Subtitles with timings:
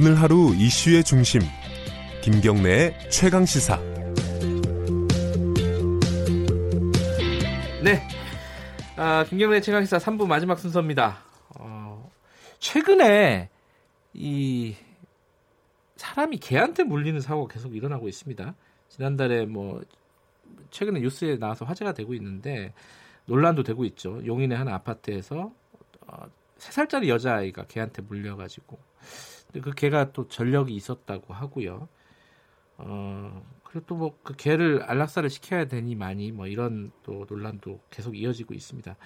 [0.00, 1.40] 오늘 하루 이슈의 중심
[2.22, 3.76] 김경래의 최강 시사.
[7.82, 8.08] 네.
[8.94, 11.18] 아, 김경래 최강 시사 3부 마지막 순서입니다.
[11.58, 12.12] 어,
[12.60, 13.50] 최근에
[14.14, 14.76] 이
[15.96, 18.54] 사람이 개한테 물리는 사고가 계속 일어나고 있습니다.
[18.90, 19.82] 지난달에 뭐
[20.70, 22.72] 최근에 뉴스에 나와서 화제가 되고 있는데
[23.24, 24.24] 논란도 되고 있죠.
[24.24, 25.52] 용인의 한 아파트에서
[26.06, 26.26] 어,
[26.58, 28.78] 3살짜리 여자아이가 개한테 물려가지고
[29.52, 31.88] 그 개가 또 전력이 있었다고 하고요.
[32.78, 38.16] 어, 그리고 또 뭐 그 개를 안락사를 시켜야 되니 많이 뭐 이런 또 논란도 계속
[38.16, 38.96] 이어지고 있습니다.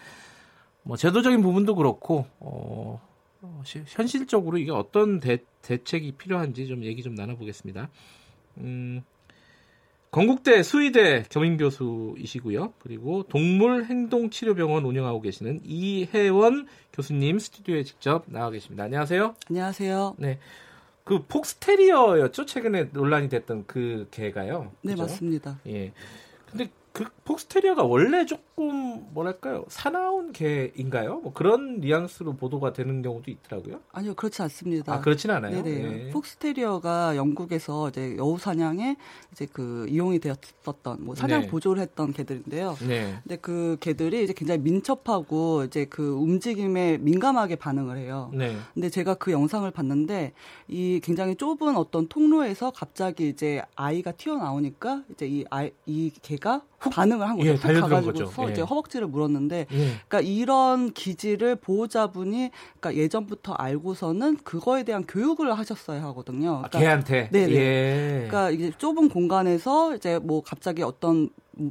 [0.85, 3.01] 뭐 제도적인 부분도 그렇고 어,
[3.43, 7.91] 어 현실적으로 이게 어떤 대, 대책이 필요한지 좀 얘기 좀 나눠보겠습니다.
[8.59, 9.03] 음,
[10.13, 12.75] 건국대 수의대 겸임 교수이시고요.
[12.81, 18.85] 그리고 동물행동치료병원 운영하고 계시는 이혜원 교수님 스튜디오에 직접 나와 계십니다.
[18.85, 19.35] 안녕하세요.
[19.49, 20.17] 안녕하세요.
[20.19, 20.39] 네.
[21.05, 22.45] 그 폭스테리어였죠?
[22.45, 24.73] 최근에 논란이 됐던 그 개가요.
[24.83, 25.05] 네, 그죠?
[25.05, 25.59] 맞습니다.
[25.67, 25.93] 예.
[26.45, 28.27] 근데 그 폭스테리어가 원래
[28.63, 31.21] 조금 뭐랄까요 사나운 개인가요?
[31.21, 33.81] 뭐 그런 뉘앙스로 보도가 되는 경우도 있더라고요.
[33.93, 34.93] 아니요 그렇지 않습니다.
[34.93, 35.63] 아 그렇진 않아요.
[35.63, 35.83] 네네.
[35.83, 36.11] 네.
[36.11, 38.97] 폭스테리어가 영국에서 이제 여우 사냥에
[39.33, 41.47] 이제 그 이용이 되었었던 뭐 사냥 네.
[41.49, 42.77] 보조를 했던 개들인데요.
[42.87, 43.19] 네.
[43.23, 48.31] 근데 그 개들이 이제 굉장히 민첩하고 이제 그 움직임에 민감하게 반응을 해요.
[48.35, 48.57] 네.
[48.75, 50.33] 근데 제가 그 영상을 봤는데
[50.69, 57.29] 이 굉장히 좁은 어떤 통로에서 갑자기 이제 아이가 튀어나오니까 이제 이 아이 이 개가 반응을
[57.29, 57.51] 한 거죠.
[57.51, 58.53] 예, 가가지고 예.
[58.53, 59.87] 이제 허벅지를 물었는데, 예.
[60.09, 66.63] 그러니까 이런 기지를 보호자분이 그러니까 예전부터 알고서는 그거에 대한 교육을 하셨어야 하거든요.
[66.65, 67.29] 아, 그러니까, 아, 걔한테.
[67.31, 67.51] 네.
[67.51, 68.27] 예.
[68.29, 71.31] 그러니까 이제 좁은 공간에서 이제 뭐 갑자기 어떤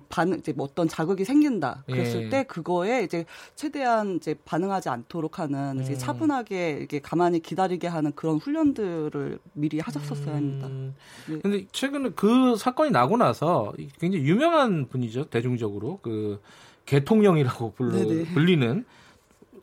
[0.10, 2.30] 반응 이제 뭐 어떤 자극이 생긴다 그랬을 예.
[2.30, 5.82] 때 그거에 이제 최대한 이제 반응하지 않도록 하는 음.
[5.82, 10.68] 이제 차분하게 이렇게 가만히 기다리게 하는 그런 훈련들을 미리 하셨었어야 합니다.
[10.68, 10.96] 음.
[11.28, 11.40] 네.
[11.40, 16.40] 근데 최근에 그 사건이 나고 나서 굉장히 유명한 분이죠 대중적으로 그
[16.86, 17.92] 개통령이라고 불러,
[18.34, 18.86] 불리는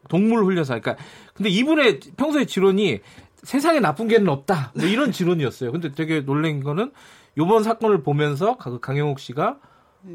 [0.09, 0.81] 동물 훈련사.
[0.81, 1.03] 그러니까
[1.35, 3.01] 근데 이분의 평소의 지론이
[3.43, 4.73] 세상에 나쁜 개는 없다.
[4.75, 5.71] 뭐 이런 지론이었어요.
[5.71, 6.93] 근데 되게 놀란 거는
[7.37, 9.69] 요번 사건을 보면서 강영욱 씨가 네.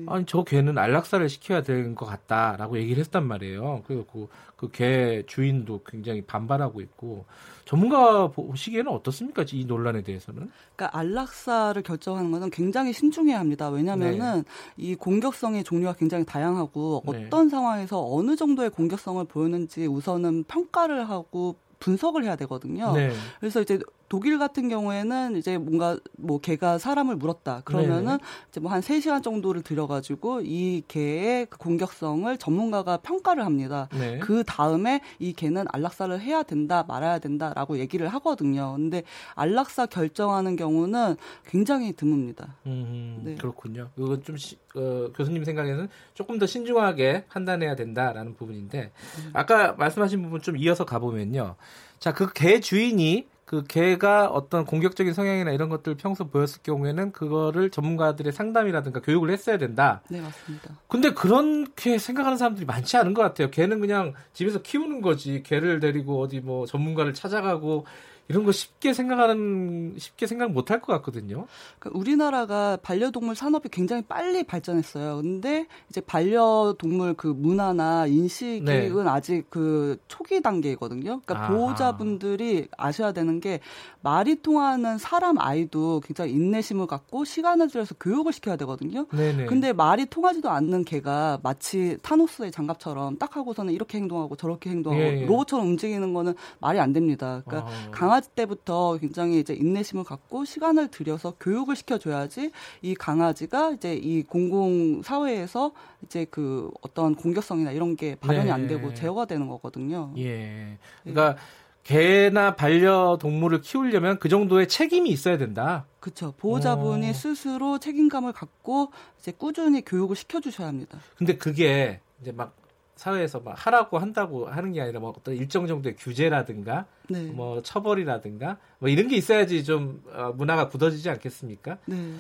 [0.08, 3.84] 아니 저 개는 안락사를 시켜야 되는 것 같다라고 얘기를 했단 말이에요.
[3.86, 7.26] 그리고 그개 그 주인도 굉장히 반발하고 있고
[7.66, 9.46] 전문가 보시기에는 어떻습니까?
[9.52, 10.50] 이 논란에 대해서는?
[10.76, 13.70] 그러니까 안락사를 결정하는 것은 굉장히 신중해야 합니다.
[13.70, 14.44] 왜냐하면은 네.
[14.78, 17.26] 이 공격성의 종류가 굉장히 다양하고 네.
[17.26, 22.94] 어떤 상황에서 어느 정도의 공격성을 보였는지 우선은 평가를 하고 분석을 해야 되거든요.
[22.94, 23.12] 네.
[23.40, 23.80] 그래서 이제
[24.14, 27.62] 독일 같은 경우에는 이제 뭔가 뭐 개가 사람을 물었다.
[27.66, 28.24] 그러면은 네.
[28.48, 33.90] 이제 뭐한 3시간 정도를 들여 가지고 이 개의 그 공격성을 전문가가 평가를 합니다.
[33.92, 34.20] 네.
[34.20, 38.74] 그 다음에 이 개는 안락사를 해야 된다, 말아야 된다라고 얘기를 하거든요.
[38.76, 39.02] 근데
[39.34, 41.16] 안락사 결정하는 경우는
[41.48, 42.50] 굉장히 드뭅니다.
[42.68, 43.34] 음, 네.
[43.34, 43.90] 그렇군요.
[43.98, 48.92] 이건 좀 시, 어, 교수님 생각에는 조금 더 신중하게 판단해야 된다라는 부분인데
[49.26, 49.30] 음.
[49.34, 51.56] 아까 말씀하신 부분 좀 이어서 가보면요.
[51.98, 57.70] 자, 그 개 주인이 그 개가 어떤 공격적인 성향이나 이런 것들 평소 보였을 경우에는 그거를
[57.70, 60.02] 전문가들의 상담이라든가 교육을 했어야 된다.
[60.10, 60.70] 네, 맞습니다.
[60.88, 63.50] 근데 그렇게 생각하는 사람들이 많지 않은 것 같아요.
[63.52, 65.44] 개는 그냥 집에서 키우는 거지.
[65.44, 67.86] 개를 데리고 어디 뭐 전문가를 찾아가고
[68.28, 71.46] 이런 거 쉽게 생각하는 쉽게 생각 못 할 것 같거든요.
[71.80, 75.18] 그러니까 우리나라가 반려동물 산업이 굉장히 빨리 발전했어요.
[75.22, 78.92] 근데 이제 반려동물 그 문화나 인식은 네.
[79.06, 81.22] 아직 그 초기 단계거든요.
[81.22, 83.60] 그러니까 아 보호자분들이 아셔야 되는 게
[84.02, 89.06] 말이 통하는 사람 아이도 굉장히 인내심을 갖고 시간을 들여서 교육을 시켜야 되거든요.
[89.08, 89.46] 네네.
[89.46, 95.22] 근데 말이 통하지도 않는 개가 마치 타노스의 장갑처럼 딱 하고서는 이렇게 행동하고 저렇게 행동하고 예,
[95.22, 95.26] 예.
[95.26, 97.42] 로봇처럼 움직이는 거는 말이 안 됩니다.
[97.46, 97.92] 그러니까 아.
[98.14, 102.52] 강아지 때부터 굉장히 이제 인내심을 갖고 시간을 들여서 교육을 시켜줘야지
[102.84, 105.72] 이 강아지가 이제 이 공공 사회에서
[106.04, 108.52] 이제 그 어떤 공격성이나 이런 게 발현이 네.
[108.52, 110.14] 안 되고 제어가 되는 거거든요.
[110.18, 110.78] 예.
[111.02, 111.38] 그러니까
[111.82, 115.88] 개나 반려 동물을 키우려면 그 정도의 책임이 있어야 된다.
[116.00, 116.34] 그렇죠.
[116.38, 117.10] 보호자분이 오.
[117.10, 117.14] 어.
[117.14, 121.00] 스스로 책임감을 갖고 이제 꾸준히 교육을 시켜주셔야 합니다.
[121.18, 122.54] 근데 그게 이제 막
[122.96, 127.24] 사회에서 막 하라고 한다고 하는 게 아니라 뭐 어떤 일정 정도의 규제라든가 네.
[127.24, 131.78] 뭐 처벌이라든가 뭐 이런 게 있어야지 좀 어, 문화가 굳어지지 않겠습니까?
[131.86, 132.14] 네.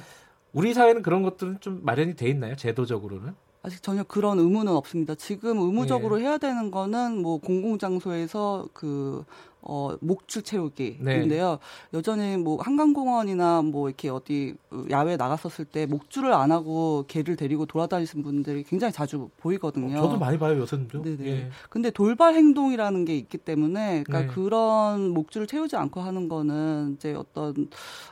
[0.51, 2.55] 우리 사회는 그런 것들은 좀 마련이 돼 있나요?
[2.55, 3.33] 제도적으로는?
[3.63, 5.15] 아직 전혀 그런 의무는 없습니다.
[5.15, 6.25] 지금 의무적으로 예.
[6.25, 9.23] 해야 되는 거는 뭐 공공장소에서 그
[9.65, 11.49] 어, 목줄 채우기인데요.
[11.51, 11.57] 네.
[11.93, 14.55] 여전히 뭐 한강공원이나 뭐 이렇게 어디
[14.89, 19.97] 야외 나갔었을 때 목줄을 안 하고 개를 데리고 돌아다니시는 분들이 굉장히 자주 보이거든요.
[19.97, 21.01] 어, 저도 많이 봐요 요새는요.
[21.01, 21.25] 네네.
[21.25, 21.49] 예.
[21.69, 24.27] 근데 돌발 행동이라는 게 있기 때문에 그러니까 네.
[24.27, 27.69] 그런 목줄을 채우지 않고 하는 거는 이제 어떤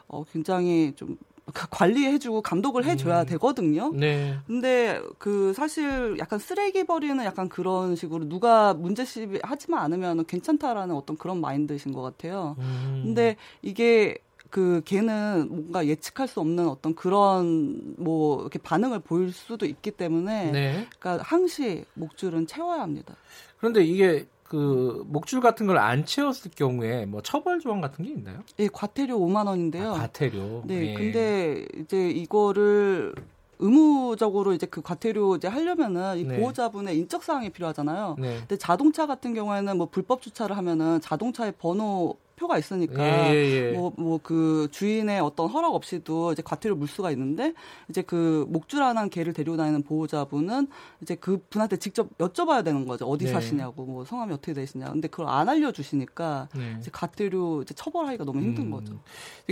[0.08, 3.26] 어 굉장히 좀그 관리해주고 감독을 해줘야 음.
[3.26, 3.92] 되거든요.
[3.94, 4.38] 네.
[4.48, 11.18] 근데 그 사실 약간 쓰레기 버리는 약간 그런 식으로 누가 문제시 하지만 않으면 괜찮다라는 어떤
[11.18, 12.56] 그런 마인드신 것 같아요.
[12.60, 13.02] 음.
[13.06, 14.18] 근데 이게
[14.50, 20.52] 그 걔는 뭔가 예측할 수 없는 어떤 그런 뭐 이렇게 반응을 보일 수도 있기 때문에
[20.52, 20.88] 네.
[21.00, 23.16] 그러니까 항시 목줄은 채워야 합니다.
[23.58, 28.40] 그런데 이게 그 목줄 같은 걸 안 채웠을 경우에 뭐 처벌 조항 같은 게 있나요?
[28.60, 29.92] 예, 과태료 5만 원인데요.
[29.94, 30.64] 아, 과태료.
[30.66, 30.94] 네, 예.
[30.94, 33.16] 근데 이제 이거를
[33.60, 36.38] 의무적으로 이제 그 과태료 이제 하려면은 이 네.
[36.38, 38.18] 보호자분의 인적 사항이 필요하잖아요.
[38.20, 38.40] 네.
[38.40, 43.94] 근데 자동차 같은 경우에는 뭐 불법 주차를 하면은 자동차의 번호 표가 있으니까 예, 예, 뭐뭐
[43.98, 44.02] 예.
[44.02, 47.54] 뭐그 주인의 어떤 허락 없이도 이제 과태료 물 수가 있는데
[47.90, 50.68] 이제 그 목줄안한 개를 데리고 다니는 보호자분은
[51.02, 53.32] 이제 그 분한테 직접 여쭤봐야 되는 거죠 어디 네.
[53.32, 56.76] 사시냐고 뭐 성함이 어떻게 되시냐 근데 그걸 안 알려주시니까 네.
[56.80, 58.72] 이제 과태료 이제 처벌하기가 너무 힘든 음.
[58.72, 59.00] 거죠.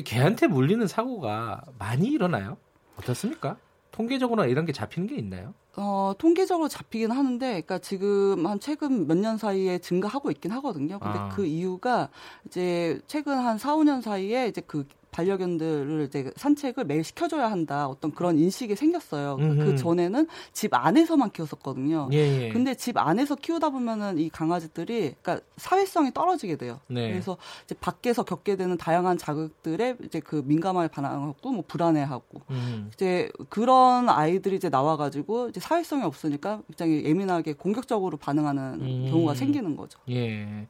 [0.04, 2.58] 개한테 물리는 사고가 많이 일어나요?
[2.98, 3.58] 어떻습니까?
[3.92, 5.54] 통계적으로 이런 게 잡히는 게 있나요?
[5.76, 11.00] 어, 통계적으로 잡히긴 하는데, 그러니까 지금 한 최근 몇 년 사이에 증가하고 있긴 하거든요.
[11.00, 11.30] 근데 아.
[11.30, 12.10] 그 이유가
[12.46, 18.12] 이제 최근 한 4, 5년 사이에 이제 그 반려견들을 이제 산책을 매일 시켜줘야 한다 어떤
[18.12, 19.38] 그런 인식이 생겼어요.
[19.38, 19.66] 그 음흠.
[19.66, 22.10] 그 전에는 집 안에서만 키웠었거든요.
[22.14, 22.50] 예, 예.
[22.50, 26.80] 근데 집 안에서 키우다 보면은 이 강아지들이 그러니까 사회성이 떨어지게 돼요.
[26.88, 27.10] 네.
[27.10, 32.92] 그래서 이제 밖에서 겪게 되는 다양한 자극들에 이제 그 민감하게 반응하고 뭐 불안해하고 음.
[32.94, 39.08] 이제 그런 아이들이 이제 나와가지고 이제 사회성이 없으니까 굉장히 예민하게 공격적으로 반응하는 음.
[39.10, 40.00] 경우가 생기는 거죠.
[40.10, 40.46] 예.
[40.46, 40.68] 네.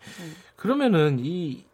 [0.56, 1.65] 그러면은 이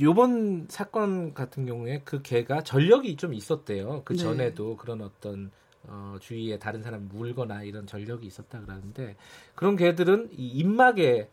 [0.00, 4.02] 요번 사건 같은 경우에 그 개가 전력이 좀 있었대요.
[4.04, 4.18] 그 네.
[4.18, 5.50] 전에도 그런 어떤
[5.84, 9.16] 어, 주위에 다른 사람 물거나 이런 전력이 있었다 그러는데
[9.54, 11.30] 그런 개들은 이 입막에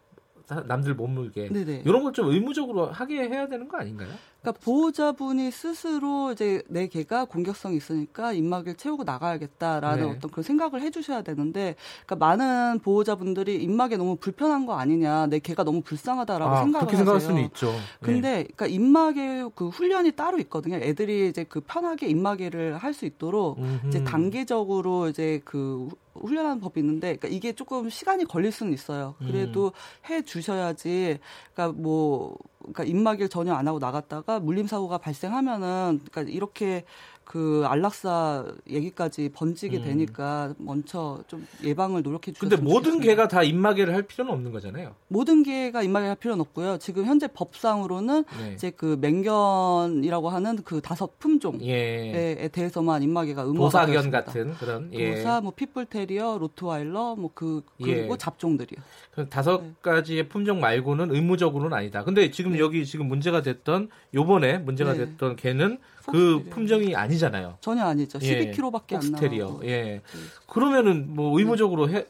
[0.55, 1.81] 남들 못 물게 네네.
[1.85, 4.07] 이런 걸 좀 의무적으로 하게 해야 되는 거 아닌가요?
[4.41, 10.09] 그러니까 보호자분이 스스로 이제 내 개가 공격성이 있으니까 입막을 채우고 나가야겠다라는 네.
[10.15, 15.63] 어떤 그런 생각을 해주셔야 되는데, 그러니까 많은 보호자분들이 입막에 너무 불편한 거 아니냐, 내 개가
[15.63, 17.73] 너무 불쌍하다라고 아, 생각을 그렇게 생각할 수는 있죠.
[18.01, 18.43] 근데 네.
[18.55, 20.77] 그러니까 입막에 그 훈련이 따로 있거든요.
[20.77, 23.87] 애들이 이제 그 편하게 입막에를 할 수 있도록 음흠.
[23.89, 25.89] 이제 단계적으로 이제 그
[26.21, 29.15] 훈련하는 법이 있는데 그러니까 이게 조금 시간이 걸릴 수는 있어요.
[29.19, 30.09] 그래도 음.
[30.09, 31.19] 해 주셔야지
[31.53, 36.85] 그러니까 뭐 그러니까 입마개를 전혀 안 하고 나갔다가 물림 사고가 발생하면은 그러니까 이렇게
[37.27, 39.83] 그 안락사 얘기까지 번지게 음.
[39.83, 43.05] 되니까 먼저 좀 예방을 노력해 주셨으면 근데 모든 좋겠습니다.
[43.11, 44.95] 개가 다 입마개를 할 필요는 없는 거잖아요.
[45.07, 46.77] 모든 개가 입마개를 할 필요는 없고요.
[46.79, 48.53] 지금 현재 법상으로는 네.
[48.53, 52.49] 이제 그 맹견이라고 하는 그 다섯 품종에 예.
[52.51, 55.15] 대해서만 입마개가 의무화가 도사견 같은 그런 예.
[55.15, 58.17] 도사, 뭐 핏불테리어, 로트와일러, 뭐 그 그리고 예.
[58.17, 58.81] 잡종들이요.
[59.11, 59.73] 그 다섯 네.
[59.81, 62.03] 가지의 품종 말고는 의무적으로는 아니다.
[62.03, 62.59] 근데 지금 네.
[62.59, 65.05] 여기 지금 문제가 됐던 요번에 문제가 네.
[65.05, 65.77] 됐던 개는
[66.07, 67.57] 그 품종이 아니 잖아요.
[67.61, 68.19] 전혀 아니죠.
[68.19, 68.95] 12kg밖에 예.
[68.97, 69.59] 안 나와요.
[69.63, 69.67] 예.
[69.67, 70.01] 네.
[70.47, 72.05] 그러면은 뭐 의무적으로 해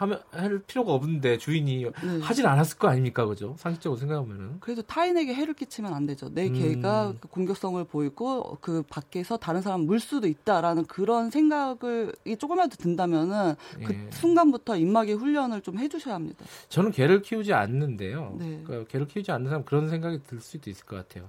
[0.00, 2.20] 하면 할 필요가 없는데 주인이 네.
[2.22, 3.54] 하진 않았을 거 아닙니까, 그죠?
[3.58, 4.56] 상식적으로 생각하면은.
[4.60, 6.32] 그래서 타인에게 해를 끼치면 안 되죠.
[6.32, 6.54] 내 음.
[6.54, 13.56] 개가 그 공격성을 보이고 그 밖에서 다른 사람 물 수도 있다라는 그런 생각을 조금이라도 든다면은
[13.84, 14.10] 그 예.
[14.10, 16.46] 순간부터 입마개 훈련을 좀 해주셔야 합니다.
[16.70, 18.36] 저는 개를 키우지 않는데요.
[18.38, 18.62] 네.
[18.64, 21.28] 그러니까 개를 키우지 않는 사람 그런 생각이 들 수도 있을 것 같아요.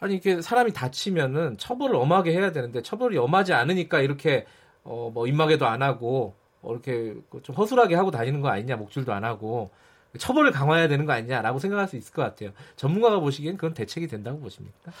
[0.00, 4.46] 아니 이게 사람이 다치면은 처벌을 엄하게 해야 되는데 처벌이 엄하지 않으니까 이렇게
[4.84, 9.24] 어 뭐 입마개도 안 하고 어, 이렇게 좀 허술하게 하고 다니는 거 아니냐 목줄도 안
[9.24, 9.70] 하고
[10.18, 12.50] 처벌을 강화해야 되는 거 아니냐라고 생각할 수 있을 것 같아요.
[12.76, 14.92] 전문가가 보시기엔 그건 대책이 된다고 보십니까?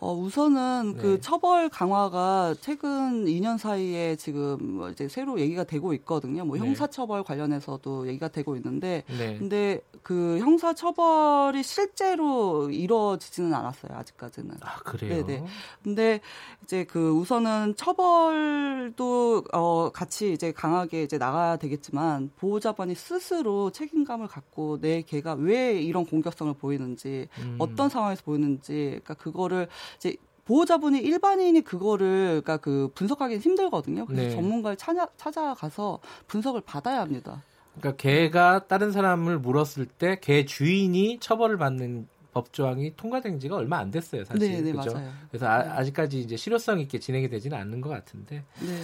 [0.00, 1.02] 어, 우선은 네.
[1.02, 6.44] 그 처벌 강화가 최근 2년 사이에 지금 뭐 이제 새로 얘기가 되고 있거든요.
[6.44, 6.64] 뭐 네.
[6.64, 9.36] 형사처벌 관련해서도 얘기가 되고 있는데, 네.
[9.38, 13.96] 근데 그 형사처벌이 실제로 이루어지지는 않았어요.
[13.96, 14.56] 아직까지는.
[14.60, 15.26] 아, 그래요?
[15.26, 15.44] 네네.
[15.82, 16.20] 근데
[16.62, 24.80] 이제 그 우선은 처벌도 어, 같이 이제 강하게 이제 나가야 되겠지만 보호자반이 스스로 책임감을 갖고
[24.80, 27.56] 내 개가 왜 이런 공격성을 보이는지, 음.
[27.58, 34.06] 어떤 상황에서 보이는지, 그러니까 그거를 이제 보호자분이 일반인이 그거를 그러니까 그 분석하기는 힘들거든요.
[34.06, 34.30] 그래서 네.
[34.30, 37.42] 전문가를 찾아 찾아가서 분석을 받아야 합니다.
[37.78, 43.90] 그러니까 개가 다른 사람을 물었을 때 개 주인이 처벌을 받는 법조항이 통과된 지가 얼마 안
[43.90, 44.38] 됐어요, 사실.
[44.50, 44.92] 네, 네 그죠?
[44.94, 45.10] 맞아요.
[45.30, 45.84] 그래서 아, 네.
[45.84, 48.44] 직까지 이제 실효성 있게 진행이 되지는 않는 것 같은데.
[48.60, 48.82] 네.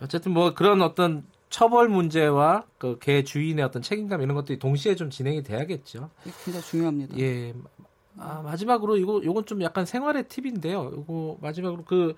[0.00, 5.08] 어쨌든 뭐 그런 어떤 처벌 문제와 그 개 주인의 어떤 책임감 이런 것들이 동시에 좀
[5.10, 6.10] 진행이 돼야겠죠.
[6.44, 7.18] 굉장히 중요합니다.
[7.18, 7.54] 예.
[8.18, 10.90] 아, 마지막으로 이거 요건 좀 약간 생활의 팁인데요.
[10.94, 12.14] 이거 마지막으로 그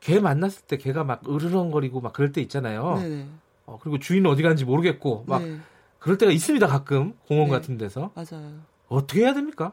[0.00, 2.96] 개 만났을 때 개가 막 으르렁거리고 막 그럴 때 있잖아요.
[2.96, 3.26] 네네.
[3.66, 5.58] 어, 그리고 주인은 어디 갔는지 모르겠고 막 네.
[5.98, 6.66] 그럴 때가 있습니다.
[6.66, 7.52] 가끔 공원 네.
[7.52, 8.12] 같은 데서.
[8.14, 8.52] 맞아요.
[8.88, 9.72] 어떻게 해야 됩니까?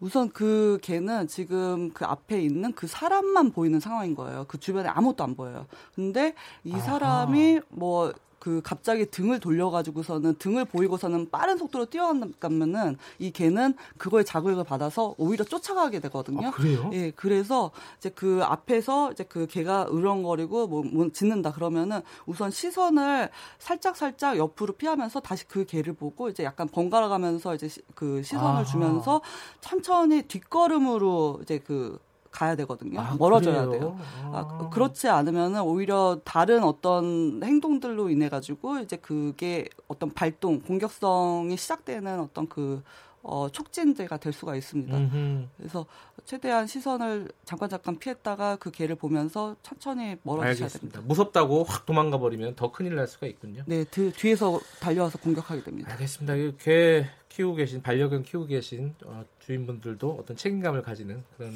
[0.00, 4.46] 우선 그 개는 지금 그 앞에 있는 그 사람만 보이는 상황인 거예요.
[4.48, 5.66] 그 주변에 아무것도 안 보여요.
[5.94, 8.12] 근데 이 사람이 뭐
[8.44, 15.46] 그 갑자기 등을 돌려가지고서는 등을 보이고서는 빠른 속도로 뛰어가면은 이 개는 그거에 자극을 받아서 오히려
[15.46, 16.48] 쫓아가게 되거든요.
[16.48, 16.90] 아, 그래요?
[16.92, 23.30] 예, 그래서 이제 그 앞에서 이제 그 개가 으렁거리고 뭐, 뭐 짖는다 그러면은 우선 시선을
[23.58, 28.22] 살짝 살짝 옆으로 피하면서 다시 그 개를 보고 이제 약간 번갈아 가면서 이제 시, 그
[28.22, 28.64] 시선을 아하.
[28.64, 29.22] 주면서
[29.62, 31.98] 천천히 뒷걸음으로 이제 그
[32.34, 33.00] 가야 되거든요.
[33.00, 33.70] 아, 멀어져야 그래요?
[33.70, 33.98] 돼요.
[34.32, 34.58] 아.
[34.60, 42.20] 아, 그렇지 않으면은 오히려 다른 어떤 행동들로 인해 가지고 이제 그게 어떤 발동, 공격성이 시작되는
[42.20, 42.82] 어떤 그
[43.22, 44.94] 어, 촉진제가 될 수가 있습니다.
[44.94, 45.46] 음흠.
[45.56, 45.86] 그래서
[46.26, 51.00] 최대한 시선을 잠깐 잠깐 피했다가 그 개를 보면서 천천히 멀어지셔야 됩니다.
[51.04, 53.62] 무섭다고 확 도망가 버리면 더 큰일 날 수가 있군요.
[53.66, 55.90] 네, 드, 뒤에서 달려와서 공격하게 됩니다.
[55.92, 56.58] 알겠습니다.
[56.62, 61.54] 개 키우고 계신 반려견 키우고 계신 어, 주인분들도 어떤 책임감을 가지는 그런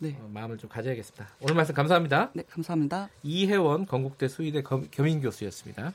[0.00, 0.16] 네.
[0.18, 1.28] 어, 마음을 좀 가져야겠습니다.
[1.40, 2.30] 오늘 말씀 감사합니다.
[2.34, 3.10] 네, 감사합니다.
[3.22, 5.92] 이혜원 건국대 수의대 겸, 겸임 교수였습니다.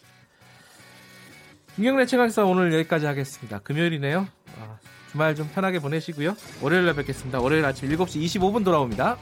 [1.75, 3.59] 김경래 최강사 오늘 여기까지 하겠습니다.
[3.59, 4.27] 금요일이네요.
[4.59, 4.79] 아,
[5.11, 6.35] 주말 좀 편하게 보내시고요.
[6.61, 7.39] 월요일에 뵙겠습니다.
[7.39, 9.17] 월요일 아침 7시 25분 돌아옵니다.